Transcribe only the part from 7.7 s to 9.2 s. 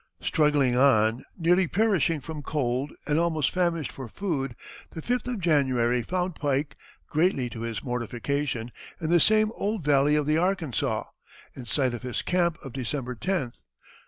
mortification, in the